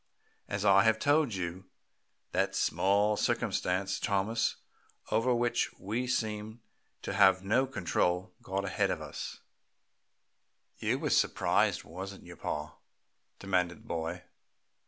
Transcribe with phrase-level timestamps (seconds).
[0.47, 1.65] As I have told you,
[2.31, 4.55] that small circumstance Thomas,
[5.11, 6.59] over which we seem
[7.03, 9.41] to have no control, got ahead of us"
[10.79, 12.73] "You was surprised, wasn't you, pa?"
[13.37, 14.23] demanded the boy.